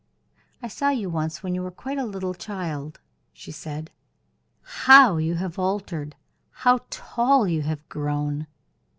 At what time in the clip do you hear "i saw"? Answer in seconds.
0.63-0.89